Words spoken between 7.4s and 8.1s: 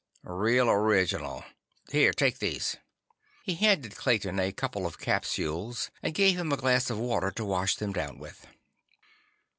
wash them